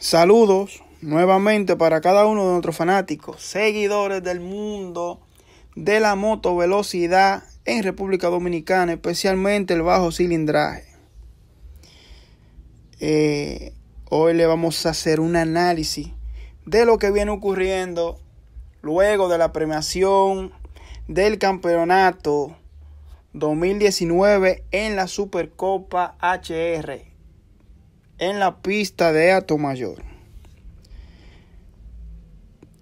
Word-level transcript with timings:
Saludos 0.00 0.82
nuevamente 1.02 1.76
para 1.76 2.00
cada 2.00 2.24
uno 2.24 2.46
de 2.46 2.50
nuestros 2.52 2.74
fanáticos, 2.74 3.42
seguidores 3.42 4.22
del 4.22 4.40
mundo 4.40 5.20
de 5.76 6.00
la 6.00 6.14
motovelocidad 6.14 7.42
en 7.66 7.82
República 7.82 8.28
Dominicana, 8.28 8.94
especialmente 8.94 9.74
el 9.74 9.82
bajo 9.82 10.10
cilindraje. 10.10 10.86
Eh, 12.98 13.74
hoy 14.08 14.32
le 14.32 14.46
vamos 14.46 14.86
a 14.86 14.90
hacer 14.90 15.20
un 15.20 15.36
análisis 15.36 16.08
de 16.64 16.86
lo 16.86 16.96
que 16.96 17.10
viene 17.10 17.32
ocurriendo 17.32 18.18
luego 18.80 19.28
de 19.28 19.36
la 19.36 19.52
premiación 19.52 20.50
del 21.08 21.36
campeonato 21.36 22.56
2019 23.34 24.64
en 24.70 24.96
la 24.96 25.08
Supercopa 25.08 26.16
HR 26.22 27.09
en 28.20 28.38
la 28.38 28.58
pista 28.58 29.12
de 29.12 29.42
Mayor. 29.58 30.02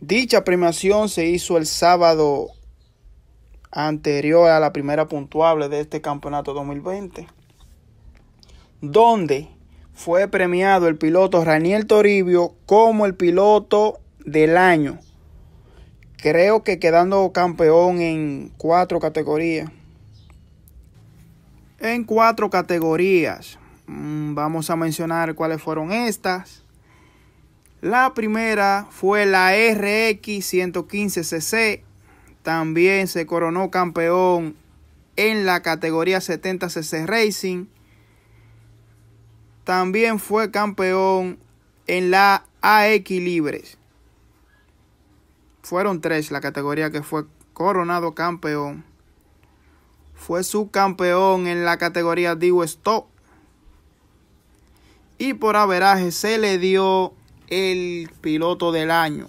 Dicha 0.00 0.44
premiación 0.44 1.10
se 1.10 1.26
hizo 1.26 1.58
el 1.58 1.66
sábado 1.66 2.48
anterior 3.70 4.48
a 4.48 4.60
la 4.60 4.72
primera 4.72 5.08
puntuable 5.08 5.68
de 5.68 5.80
este 5.80 6.00
campeonato 6.00 6.54
2020, 6.54 7.28
donde 8.80 9.48
fue 9.92 10.26
premiado 10.26 10.88
el 10.88 10.96
piloto 10.96 11.44
Raniel 11.44 11.86
Toribio 11.86 12.54
como 12.64 13.04
el 13.04 13.14
piloto 13.14 14.00
del 14.24 14.56
año. 14.56 14.98
Creo 16.16 16.64
que 16.64 16.78
quedando 16.78 17.30
campeón 17.32 18.00
en 18.00 18.54
cuatro 18.56 19.00
categorías. 19.00 19.70
En 21.78 22.04
cuatro 22.04 22.48
categorías. 22.48 23.58
Mm, 23.86 24.34
vamos 24.34 24.70
a 24.70 24.76
mencionar 24.76 25.34
cuáles 25.34 25.62
fueron 25.62 25.92
estas. 25.92 26.64
La 27.80 28.14
primera 28.14 28.86
fue 28.90 29.26
la 29.26 29.52
RX 29.52 30.52
115cc. 30.52 31.82
También 32.42 33.06
se 33.06 33.26
coronó 33.26 33.70
campeón 33.70 34.56
en 35.16 35.46
la 35.46 35.62
categoría 35.62 36.18
70cc 36.18 37.06
Racing. 37.06 37.66
También 39.64 40.18
fue 40.18 40.50
campeón 40.50 41.38
en 41.86 42.10
la 42.10 42.44
AX 42.60 43.10
Libres. 43.10 43.78
Fueron 45.62 46.00
tres 46.00 46.30
la 46.30 46.40
categoría 46.40 46.90
que 46.90 47.02
fue 47.02 47.24
coronado 47.52 48.14
campeón. 48.14 48.84
Fue 50.14 50.44
subcampeón 50.44 51.46
en 51.46 51.64
la 51.64 51.76
categoría 51.78 52.36
Digo 52.36 52.64
Stop 52.64 53.15
y 55.18 55.34
por 55.34 55.56
averaje 55.56 56.12
se 56.12 56.38
le 56.38 56.58
dio 56.58 57.14
el 57.48 58.10
piloto 58.20 58.72
del 58.72 58.90
año. 58.90 59.28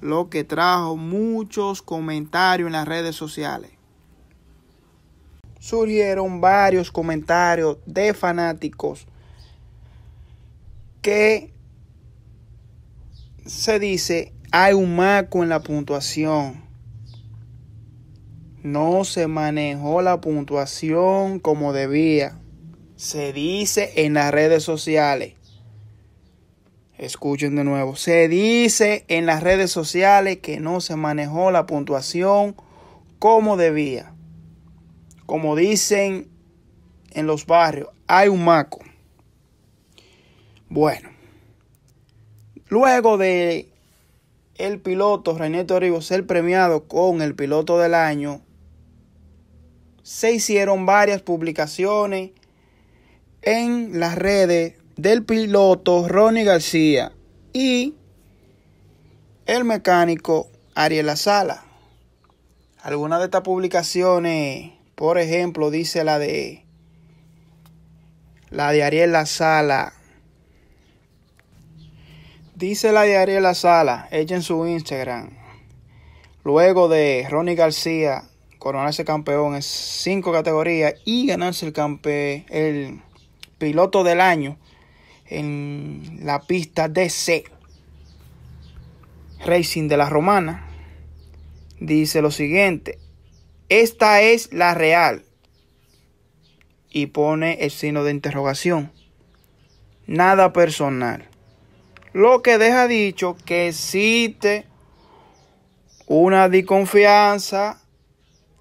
Lo 0.00 0.30
que 0.30 0.44
trajo 0.44 0.96
muchos 0.96 1.82
comentarios 1.82 2.68
en 2.68 2.72
las 2.72 2.86
redes 2.86 3.16
sociales. 3.16 3.72
Surgieron 5.58 6.40
varios 6.40 6.92
comentarios 6.92 7.78
de 7.84 8.14
fanáticos 8.14 9.06
que 11.02 11.52
se 13.44 13.78
dice 13.80 14.32
hay 14.52 14.72
un 14.74 14.94
maco 14.94 15.42
en 15.42 15.48
la 15.48 15.60
puntuación. 15.60 16.62
No 18.62 19.04
se 19.04 19.26
manejó 19.26 20.00
la 20.00 20.20
puntuación 20.20 21.40
como 21.40 21.72
debía 21.72 22.38
se 22.98 23.32
dice 23.32 23.92
en 24.04 24.14
las 24.14 24.32
redes 24.32 24.64
sociales. 24.64 25.34
Escuchen 26.98 27.54
de 27.54 27.62
nuevo. 27.62 27.94
Se 27.94 28.26
dice 28.26 29.04
en 29.06 29.24
las 29.24 29.40
redes 29.40 29.70
sociales 29.70 30.38
que 30.38 30.58
no 30.58 30.80
se 30.80 30.96
manejó 30.96 31.52
la 31.52 31.64
puntuación 31.64 32.56
como 33.20 33.56
debía. 33.56 34.12
Como 35.26 35.54
dicen 35.54 36.28
en 37.12 37.28
los 37.28 37.46
barrios, 37.46 37.88
hay 38.08 38.26
un 38.26 38.44
maco. 38.44 38.80
Bueno, 40.68 41.10
luego 42.66 43.16
de 43.16 43.68
el 44.56 44.80
piloto 44.80 45.38
René 45.38 45.64
Toribio 45.64 46.00
ser 46.00 46.26
premiado 46.26 46.88
con 46.88 47.22
el 47.22 47.36
piloto 47.36 47.78
del 47.78 47.94
año, 47.94 48.42
se 50.02 50.32
hicieron 50.32 50.84
varias 50.84 51.22
publicaciones 51.22 52.32
en 53.48 53.98
las 53.98 54.14
redes 54.14 54.74
del 54.96 55.24
piloto 55.24 56.06
Ronnie 56.06 56.44
García 56.44 57.12
y 57.54 57.94
el 59.46 59.64
mecánico 59.64 60.50
Ariel 60.74 61.16
Sala. 61.16 61.64
Algunas 62.82 63.20
de 63.20 63.24
estas 63.24 63.40
publicaciones, 63.40 64.72
por 64.94 65.16
ejemplo, 65.16 65.70
dice 65.70 66.04
la 66.04 66.18
de 66.18 66.66
la 68.50 68.70
de 68.70 68.82
Ariel 68.82 69.12
La 69.12 69.24
Sala. 69.24 69.94
Dice 72.54 72.92
la 72.92 73.04
de 73.04 73.16
Ariel 73.16 73.44
La 73.44 73.54
Sala, 73.54 74.08
ella 74.10 74.36
en 74.36 74.42
su 74.42 74.66
Instagram. 74.66 75.30
Luego 76.44 76.88
de 76.88 77.26
Ronnie 77.30 77.54
García 77.54 78.24
coronarse 78.58 79.06
campeón 79.06 79.54
en 79.54 79.62
cinco 79.62 80.32
categorías 80.32 80.92
y 81.06 81.26
ganarse 81.26 81.64
el 81.64 81.72
campeón, 81.72 82.44
el 82.50 83.07
piloto 83.58 84.04
del 84.04 84.20
año 84.20 84.56
en 85.26 86.20
la 86.22 86.40
pista 86.40 86.88
DC 86.88 87.44
Racing 89.44 89.88
de 89.88 89.96
la 89.96 90.08
Romana, 90.08 90.66
dice 91.80 92.22
lo 92.22 92.30
siguiente, 92.30 92.98
esta 93.68 94.22
es 94.22 94.52
la 94.52 94.74
real 94.74 95.24
y 96.90 97.06
pone 97.06 97.58
el 97.60 97.70
signo 97.70 98.04
de 98.04 98.12
interrogación, 98.12 98.90
nada 100.06 100.52
personal, 100.52 101.28
lo 102.12 102.42
que 102.42 102.58
deja 102.58 102.88
dicho 102.88 103.36
que 103.44 103.68
existe 103.68 104.66
una 106.06 106.48
desconfianza 106.48 107.80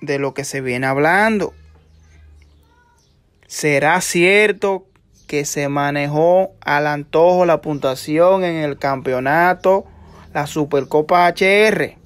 de 0.00 0.18
lo 0.18 0.32
que 0.32 0.44
se 0.44 0.60
viene 0.60 0.86
hablando. 0.86 1.54
¿Será 3.52 4.00
cierto 4.00 4.86
que 5.26 5.44
se 5.44 5.68
manejó 5.68 6.52
al 6.62 6.86
antojo 6.86 7.44
la 7.44 7.60
puntuación 7.60 8.44
en 8.44 8.56
el 8.56 8.78
campeonato, 8.78 9.84
la 10.32 10.46
Supercopa 10.46 11.28
HR? 11.28 11.98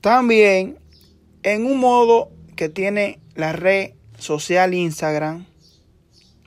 También, 0.00 0.78
en 1.42 1.66
un 1.66 1.78
modo 1.78 2.30
que 2.56 2.70
tiene 2.70 3.20
la 3.34 3.52
red 3.52 3.90
social 4.18 4.72
Instagram, 4.72 5.44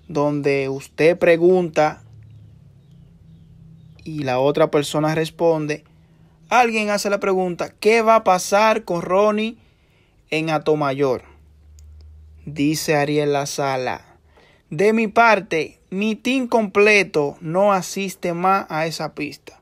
donde 0.07 0.69
usted 0.69 1.15
pregunta 1.15 2.01
y 4.03 4.23
la 4.23 4.39
otra 4.39 4.71
persona 4.71 5.13
responde, 5.13 5.83
alguien 6.49 6.89
hace 6.89 7.11
la 7.11 7.19
pregunta, 7.19 7.75
¿qué 7.79 8.01
va 8.01 8.15
a 8.15 8.23
pasar 8.23 8.85
con 8.85 9.03
Ronnie 9.03 9.59
en 10.31 10.49
Atomayor? 10.49 11.36
Dice 12.47 12.95
Ariel 12.95 13.33
La 13.33 13.45
Sala. 13.45 14.01
De 14.69 14.93
mi 14.93 15.07
parte, 15.07 15.79
mi 15.89 16.15
team 16.15 16.47
completo 16.47 17.37
no 17.41 17.73
asiste 17.73 18.33
más 18.33 18.65
a 18.69 18.87
esa 18.87 19.13
pista. 19.13 19.61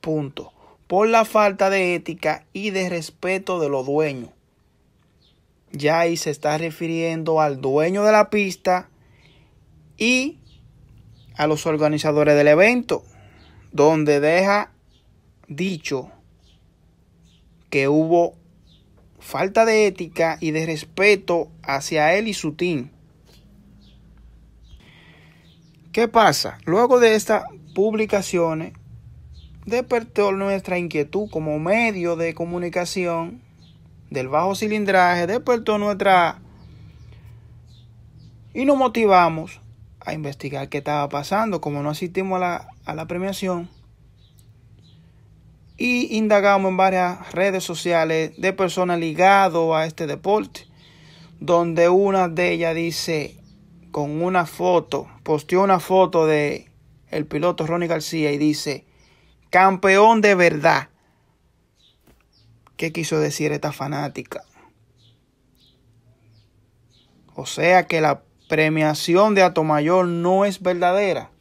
Punto. 0.00 0.52
Por 0.86 1.08
la 1.08 1.24
falta 1.24 1.68
de 1.68 1.94
ética 1.94 2.46
y 2.52 2.70
de 2.70 2.88
respeto 2.88 3.60
de 3.60 3.68
los 3.68 3.86
dueños. 3.86 4.30
Ya 5.72 6.00
ahí 6.00 6.16
se 6.16 6.30
está 6.30 6.56
refiriendo 6.58 7.40
al 7.40 7.60
dueño 7.60 8.04
de 8.04 8.12
la 8.12 8.30
pista 8.30 8.88
y 9.96 10.38
a 11.34 11.46
los 11.46 11.66
organizadores 11.66 12.36
del 12.36 12.48
evento, 12.48 13.04
donde 13.72 14.20
deja 14.20 14.70
dicho 15.48 16.10
que 17.70 17.88
hubo 17.88 18.34
falta 19.22 19.64
de 19.64 19.86
ética 19.86 20.36
y 20.40 20.50
de 20.50 20.66
respeto 20.66 21.48
hacia 21.62 22.14
él 22.14 22.28
y 22.28 22.34
su 22.34 22.54
team. 22.54 22.90
¿Qué 25.92 26.08
pasa? 26.08 26.58
Luego 26.64 26.98
de 26.98 27.14
estas 27.14 27.44
publicaciones, 27.74 28.72
despertó 29.64 30.32
nuestra 30.32 30.76
inquietud 30.78 31.30
como 31.30 31.58
medio 31.58 32.16
de 32.16 32.34
comunicación 32.34 33.40
del 34.10 34.28
bajo 34.28 34.54
cilindraje, 34.54 35.26
despertó 35.26 35.78
nuestra... 35.78 36.40
Y 38.54 38.66
nos 38.66 38.76
motivamos 38.76 39.60
a 40.00 40.12
investigar 40.12 40.68
qué 40.68 40.78
estaba 40.78 41.08
pasando, 41.08 41.60
como 41.60 41.82
no 41.82 41.90
asistimos 41.90 42.36
a 42.36 42.40
la, 42.40 42.68
a 42.84 42.94
la 42.94 43.06
premiación 43.06 43.70
y 45.84 46.16
indagamos 46.16 46.70
en 46.70 46.76
varias 46.76 47.32
redes 47.32 47.64
sociales 47.64 48.40
de 48.40 48.52
personas 48.52 49.00
ligadas 49.00 49.60
a 49.74 49.84
este 49.84 50.06
deporte, 50.06 50.68
donde 51.40 51.88
una 51.88 52.28
de 52.28 52.52
ellas 52.52 52.76
dice 52.76 53.36
con 53.90 54.22
una 54.22 54.46
foto, 54.46 55.08
posteó 55.24 55.64
una 55.64 55.80
foto 55.80 56.24
de 56.24 56.70
el 57.10 57.26
piloto 57.26 57.66
Ronnie 57.66 57.88
García 57.88 58.30
y 58.30 58.38
dice, 58.38 58.86
campeón 59.50 60.20
de 60.20 60.36
verdad. 60.36 60.88
¿Qué 62.76 62.92
quiso 62.92 63.18
decir 63.18 63.50
esta 63.50 63.72
fanática? 63.72 64.44
O 67.34 67.44
sea 67.44 67.88
que 67.88 68.00
la 68.00 68.22
premiación 68.48 69.34
de 69.34 69.42
Atomayor 69.42 70.06
no 70.06 70.44
es 70.44 70.62
verdadera. 70.62 71.32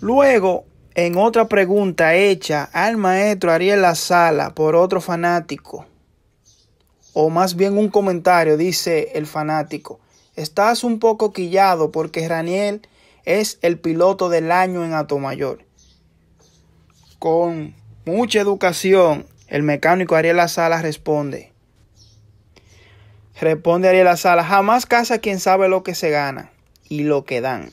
Luego, 0.00 0.66
en 0.98 1.16
otra 1.16 1.46
pregunta 1.46 2.16
hecha 2.16 2.68
al 2.72 2.96
maestro 2.96 3.52
Ariel 3.52 3.82
La 3.82 3.94
Sala 3.94 4.52
por 4.52 4.74
otro 4.74 5.00
fanático, 5.00 5.86
o 7.12 7.30
más 7.30 7.54
bien 7.54 7.78
un 7.78 7.88
comentario, 7.88 8.56
dice 8.56 9.12
el 9.14 9.28
fanático, 9.28 10.00
estás 10.34 10.82
un 10.82 10.98
poco 10.98 11.32
quillado 11.32 11.92
porque 11.92 12.26
Raniel 12.26 12.82
es 13.24 13.60
el 13.62 13.78
piloto 13.78 14.28
del 14.28 14.50
año 14.50 14.84
en 14.84 14.92
Atomayor. 14.92 15.64
Con 17.20 17.76
mucha 18.04 18.40
educación, 18.40 19.24
el 19.46 19.62
mecánico 19.62 20.16
Ariel 20.16 20.38
La 20.38 20.48
Sala 20.48 20.82
responde, 20.82 21.52
Responde 23.40 23.88
Ariel 23.88 24.18
Sala, 24.18 24.42
jamás 24.42 24.84
casa 24.84 25.20
quien 25.20 25.38
sabe 25.38 25.68
lo 25.68 25.84
que 25.84 25.94
se 25.94 26.10
gana 26.10 26.50
y 26.88 27.04
lo 27.04 27.24
que 27.24 27.40
dan. 27.40 27.70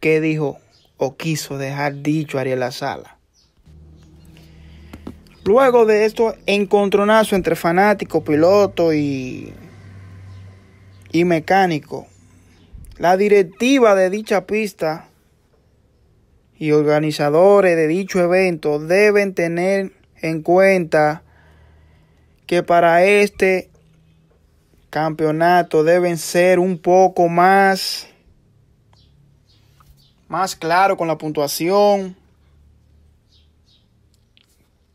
¿Qué 0.00 0.22
dijo 0.22 0.56
o 0.98 1.16
quiso 1.16 1.56
dejar 1.56 2.02
dicho 2.02 2.38
Ariel 2.38 2.70
Sala? 2.70 3.16
Luego 5.44 5.86
de 5.86 6.04
esto, 6.04 6.34
encontronazo 6.44 7.34
entre 7.34 7.56
fanático, 7.56 8.22
piloto 8.22 8.92
y, 8.92 9.54
y 11.10 11.24
mecánico, 11.24 12.06
la 12.98 13.16
directiva 13.16 13.94
de 13.94 14.10
dicha 14.10 14.46
pista 14.46 15.08
y 16.58 16.72
organizadores 16.72 17.76
de 17.76 17.86
dicho 17.86 18.20
evento 18.20 18.78
deben 18.78 19.32
tener 19.32 19.92
en 20.20 20.42
cuenta 20.42 21.22
que 22.46 22.62
para 22.62 23.04
este 23.04 23.70
campeonato 24.90 25.84
deben 25.84 26.18
ser 26.18 26.58
un 26.58 26.78
poco 26.78 27.28
más 27.28 28.07
más 30.28 30.56
claro 30.56 30.96
con 30.96 31.08
la 31.08 31.18
puntuación 31.18 32.16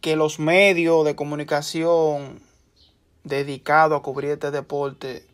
que 0.01 0.15
los 0.15 0.39
medios 0.39 1.05
de 1.05 1.15
comunicación 1.15 2.41
dedicados 3.23 3.99
a 3.99 4.03
cubrir 4.03 4.31
este 4.31 4.51
deporte 4.51 5.25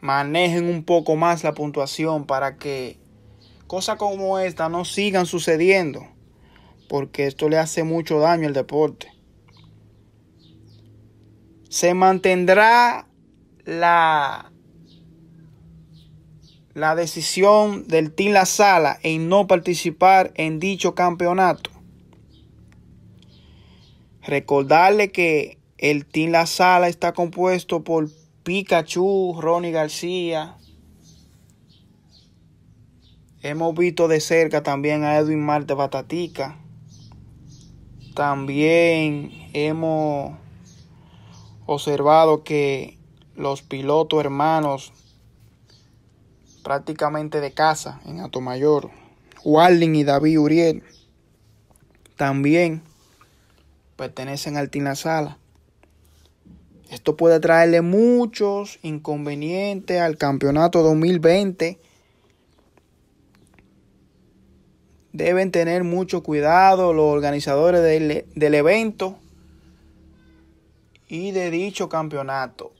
manejen 0.00 0.68
un 0.68 0.84
poco 0.84 1.16
más 1.16 1.42
la 1.42 1.54
puntuación 1.54 2.26
para 2.26 2.56
que 2.56 2.98
cosas 3.66 3.96
como 3.96 4.38
esta 4.38 4.68
no 4.68 4.84
sigan 4.84 5.26
sucediendo 5.26 6.06
porque 6.88 7.26
esto 7.26 7.48
le 7.48 7.58
hace 7.58 7.84
mucho 7.84 8.18
daño 8.18 8.46
al 8.46 8.54
deporte. 8.54 9.12
Se 11.68 11.94
mantendrá 11.94 13.08
la, 13.64 14.52
la 16.76 16.94
decisión 16.94 17.88
del 17.88 18.12
Team 18.12 18.34
La 18.34 18.44
Sala 18.44 18.98
en 19.02 19.30
no 19.30 19.46
participar 19.46 20.32
en 20.34 20.60
dicho 20.60 20.94
campeonato. 20.94 21.70
Recordarle 24.22 25.10
que 25.10 25.56
el 25.78 26.04
Team 26.04 26.32
La 26.32 26.44
Sala 26.44 26.88
está 26.88 27.14
compuesto 27.14 27.82
por 27.82 28.10
Pikachu, 28.42 29.38
Ronnie 29.40 29.70
García. 29.70 30.58
Hemos 33.40 33.74
visto 33.74 34.06
de 34.06 34.20
cerca 34.20 34.62
también 34.62 35.02
a 35.02 35.16
Edwin 35.16 35.42
Marte 35.42 35.72
Batatica. 35.72 36.58
También 38.14 39.30
hemos 39.54 40.36
observado 41.64 42.44
que 42.44 42.98
los 43.34 43.62
pilotos 43.62 44.20
hermanos 44.20 44.92
prácticamente 46.66 47.40
de 47.40 47.52
casa 47.52 48.00
en 48.06 48.18
Atomayor, 48.18 48.90
Walding 49.44 49.94
y 49.94 50.02
David 50.02 50.40
Uriel, 50.40 50.82
también 52.16 52.82
pertenecen 53.94 54.56
al 54.56 54.68
Tina 54.68 54.96
Sala. 54.96 55.38
Esto 56.90 57.16
puede 57.16 57.38
traerle 57.38 57.82
muchos 57.82 58.80
inconvenientes 58.82 60.00
al 60.00 60.18
campeonato 60.18 60.82
2020. 60.82 61.78
Deben 65.12 65.52
tener 65.52 65.84
mucho 65.84 66.24
cuidado 66.24 66.92
los 66.92 67.04
organizadores 67.04 67.80
del, 67.80 68.26
del 68.34 68.54
evento 68.56 69.20
y 71.06 71.30
de 71.30 71.52
dicho 71.52 71.88
campeonato. 71.88 72.75